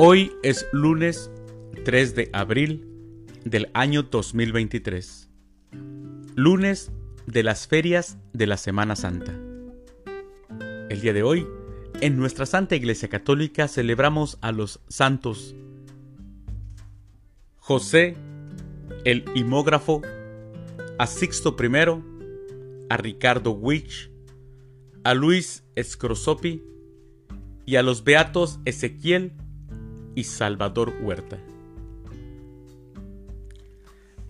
[0.00, 1.28] Hoy es lunes
[1.84, 2.86] 3 de abril
[3.44, 5.28] del año 2023.
[6.36, 6.92] Lunes
[7.26, 9.36] de las ferias de la Semana Santa.
[10.88, 11.48] El día de hoy,
[12.00, 15.56] en nuestra Santa Iglesia Católica celebramos a los santos
[17.56, 18.14] José,
[19.04, 20.02] el imógrafo,
[20.96, 24.12] a Sixto I, a Ricardo Witch,
[25.02, 26.62] a Luis Scrosopi
[27.66, 29.32] y a los beatos Ezequiel
[30.14, 31.38] y Salvador Huerta.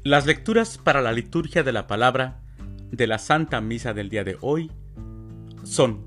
[0.05, 2.41] Las lecturas para la liturgia de la palabra
[2.91, 4.71] de la Santa Misa del día de hoy
[5.65, 6.01] son,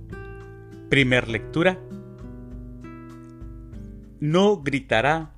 [0.90, 1.80] primer lectura,
[4.20, 5.34] no gritará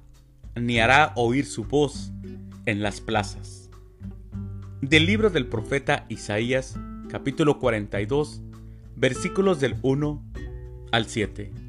[0.55, 2.11] ni hará oír su voz
[2.65, 3.69] en las plazas.
[4.81, 6.77] Del libro del profeta Isaías,
[7.09, 8.41] capítulo 42,
[8.95, 10.23] versículos del 1
[10.91, 11.62] al 7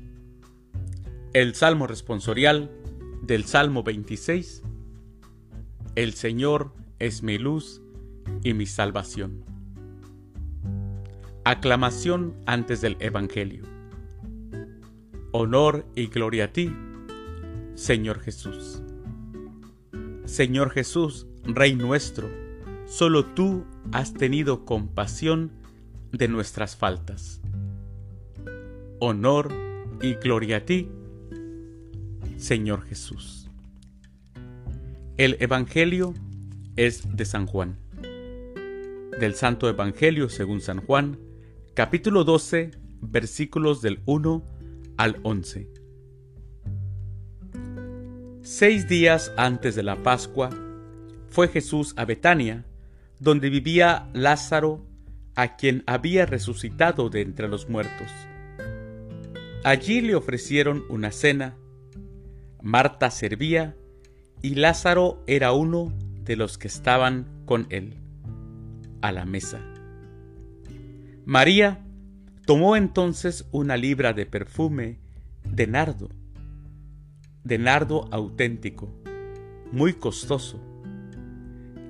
[1.34, 2.70] el Salmo responsorial
[3.22, 4.62] del Salmo 26.
[5.96, 7.82] El Señor es mi luz
[8.44, 9.44] y mi salvación.
[11.44, 13.64] Aclamación antes del Evangelio.
[15.32, 16.72] Honor y gloria a ti,
[17.74, 18.80] Señor Jesús.
[20.26, 22.30] Señor Jesús, Rey nuestro,
[22.86, 25.50] solo tú has tenido compasión
[26.12, 27.40] de nuestras faltas.
[29.00, 29.52] Honor
[30.00, 30.88] y gloria a ti,
[32.44, 33.48] Señor Jesús.
[35.16, 36.12] El Evangelio
[36.76, 37.78] es de San Juan.
[39.18, 41.18] Del Santo Evangelio según San Juan,
[41.72, 44.44] capítulo 12, versículos del 1
[44.98, 45.70] al 11.
[48.42, 50.50] Seis días antes de la Pascua,
[51.30, 52.66] fue Jesús a Betania,
[53.20, 54.86] donde vivía Lázaro,
[55.34, 58.08] a quien había resucitado de entre los muertos.
[59.64, 61.56] Allí le ofrecieron una cena,
[62.64, 63.76] Marta servía
[64.40, 65.92] y Lázaro era uno
[66.22, 67.92] de los que estaban con él
[69.02, 69.60] a la mesa.
[71.26, 71.84] María
[72.46, 74.98] tomó entonces una libra de perfume
[75.44, 76.08] de nardo,
[77.42, 78.90] de nardo auténtico,
[79.70, 80.58] muy costoso.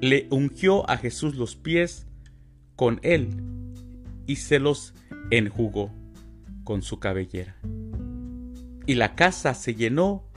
[0.01, 2.09] Le ungió a Jesús los pies
[2.75, 3.29] con él
[4.27, 4.93] y se los
[5.31, 5.93] enjugó
[6.65, 7.55] con su cabellera.
[8.87, 10.34] Y la casa se llenó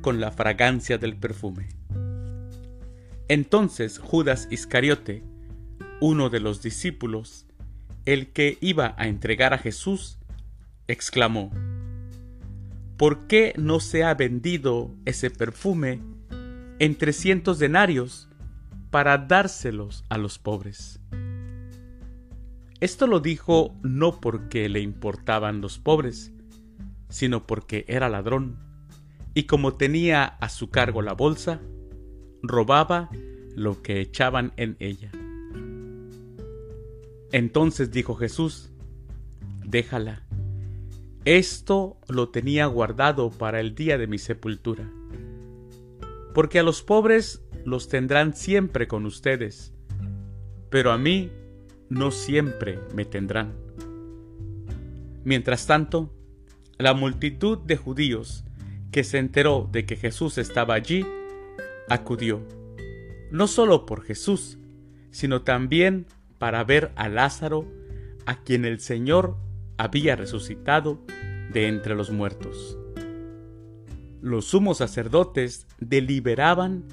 [0.00, 1.68] con la fragancia del perfume.
[3.28, 5.22] Entonces Judas Iscariote,
[6.00, 7.46] uno de los discípulos,
[8.04, 10.18] el que iba a entregar a Jesús,
[10.88, 11.50] exclamó,
[12.96, 16.02] ¿Por qué no se ha vendido ese perfume
[16.78, 18.28] en trescientos denarios
[18.90, 21.00] para dárselos a los pobres?
[22.80, 26.32] Esto lo dijo no porque le importaban los pobres,
[27.08, 28.69] sino porque era ladrón
[29.34, 31.60] y como tenía a su cargo la bolsa,
[32.42, 33.10] robaba
[33.54, 35.10] lo que echaban en ella.
[37.32, 38.70] Entonces dijo Jesús,
[39.64, 40.26] déjala,
[41.24, 44.90] esto lo tenía guardado para el día de mi sepultura,
[46.34, 49.74] porque a los pobres los tendrán siempre con ustedes,
[50.70, 51.30] pero a mí
[51.88, 53.54] no siempre me tendrán.
[55.24, 56.12] Mientras tanto,
[56.78, 58.44] la multitud de judíos
[58.90, 61.06] que se enteró de que Jesús estaba allí,
[61.88, 62.40] acudió,
[63.30, 64.58] no solo por Jesús,
[65.10, 66.06] sino también
[66.38, 67.66] para ver a Lázaro,
[68.26, 69.36] a quien el Señor
[69.76, 71.00] había resucitado
[71.52, 72.78] de entre los muertos.
[74.20, 76.84] Los sumos sacerdotes deliberaban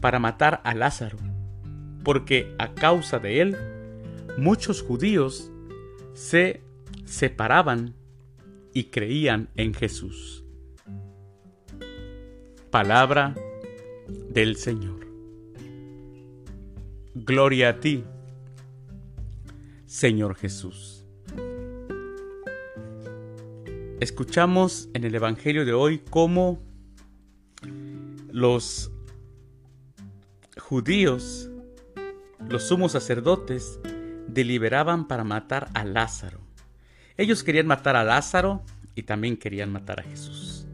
[0.00, 1.18] para matar a Lázaro,
[2.04, 3.56] porque a causa de él
[4.36, 5.50] muchos judíos
[6.14, 6.62] se
[7.04, 7.94] separaban
[8.74, 10.44] y creían en Jesús.
[12.78, 13.34] Palabra
[14.06, 15.00] del Señor.
[17.12, 18.04] Gloria a ti,
[19.84, 21.04] Señor Jesús.
[23.98, 26.62] Escuchamos en el Evangelio de hoy cómo
[28.30, 28.92] los
[30.56, 31.50] judíos,
[32.48, 33.80] los sumos sacerdotes,
[34.28, 36.38] deliberaban para matar a Lázaro.
[37.16, 38.62] Ellos querían matar a Lázaro
[38.94, 40.64] y también querían matar a Jesús.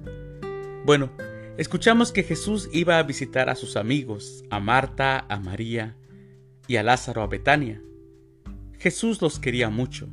[0.85, 1.09] Bueno,
[1.57, 5.95] Escuchamos que Jesús iba a visitar a sus amigos, a Marta, a María
[6.67, 7.81] y a Lázaro a Betania.
[8.81, 10.09] Jesús los quería mucho.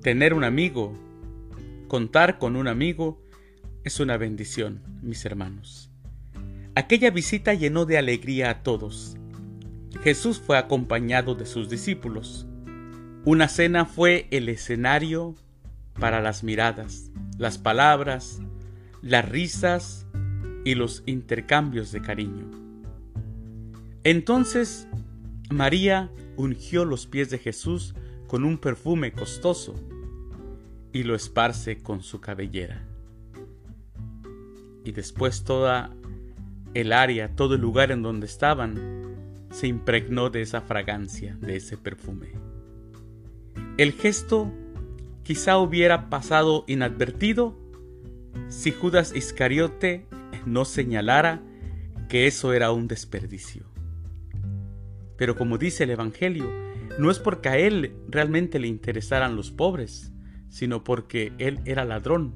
[0.00, 0.98] Tener un amigo,
[1.86, 3.20] contar con un amigo,
[3.84, 5.90] es una bendición, mis hermanos.
[6.74, 9.18] Aquella visita llenó de alegría a todos.
[10.02, 12.46] Jesús fue acompañado de sus discípulos.
[13.26, 15.34] Una cena fue el escenario
[16.00, 18.40] para las miradas, las palabras,
[19.04, 20.06] las risas
[20.64, 22.50] y los intercambios de cariño.
[24.02, 24.88] Entonces
[25.50, 27.94] María ungió los pies de Jesús
[28.26, 29.74] con un perfume costoso
[30.92, 32.82] y lo esparce con su cabellera.
[34.84, 35.94] Y después toda
[36.72, 39.04] el área, todo el lugar en donde estaban,
[39.50, 42.32] se impregnó de esa fragancia, de ese perfume.
[43.76, 44.50] El gesto
[45.24, 47.63] quizá hubiera pasado inadvertido
[48.48, 50.06] si Judas Iscariote
[50.46, 51.42] no señalara
[52.08, 53.64] que eso era un desperdicio.
[55.16, 56.50] Pero como dice el Evangelio,
[56.98, 60.12] no es porque a él realmente le interesaran los pobres,
[60.48, 62.34] sino porque él era ladrón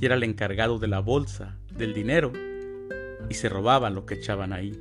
[0.00, 2.32] y era el encargado de la bolsa, del dinero,
[3.28, 4.78] y se robaba lo que echaban ahí.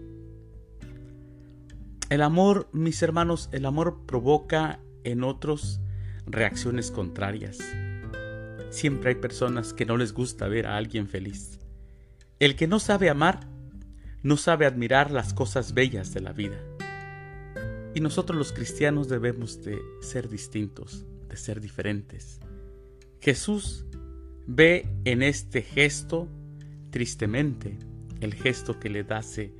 [2.09, 5.79] El amor, mis hermanos, el amor provoca en otros
[6.25, 7.59] reacciones contrarias.
[8.71, 11.59] Siempre hay personas que no les gusta ver a alguien feliz.
[12.39, 13.41] El que no sabe amar,
[14.23, 16.57] no sabe admirar las cosas bellas de la vida.
[17.93, 22.39] Y nosotros los cristianos debemos de ser distintos, de ser diferentes.
[23.19, 23.85] Jesús
[24.47, 26.29] ve en este gesto,
[26.91, 27.77] tristemente,
[28.21, 29.53] el gesto que le dace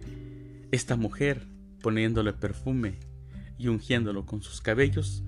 [0.72, 1.48] esta mujer
[1.82, 2.98] poniéndole perfume
[3.58, 5.22] y ungiéndolo con sus cabellos,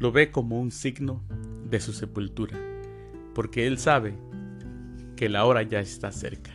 [0.00, 1.22] lo ve como un signo
[1.70, 2.58] de su sepultura,
[3.34, 4.14] porque él sabe
[5.16, 6.50] que la hora ya está cerca.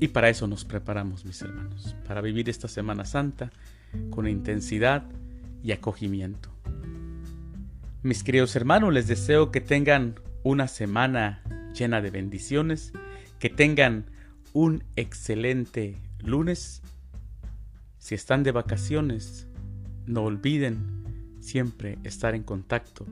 [0.00, 3.50] Y para eso nos preparamos, mis hermanos, para vivir esta Semana Santa
[4.10, 5.04] con intensidad
[5.62, 6.50] y acogimiento.
[8.02, 11.42] Mis queridos hermanos, les deseo que tengan una semana
[11.74, 12.92] llena de bendiciones,
[13.38, 14.04] que tengan
[14.52, 16.82] un excelente lunes.
[17.98, 19.46] Si están de vacaciones,
[20.06, 21.04] no olviden
[21.40, 23.06] siempre estar en contacto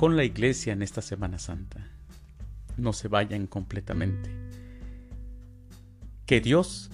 [0.00, 1.86] con la iglesia en esta Semana Santa.
[2.78, 4.30] No se vayan completamente.
[6.24, 6.90] Que Dios,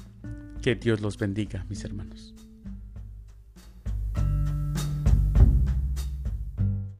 [0.60, 2.34] que Dios los bendiga, mis hermanos.